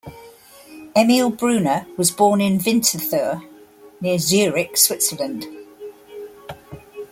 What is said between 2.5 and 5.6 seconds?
Winterthur, near Zurich, Switzerland.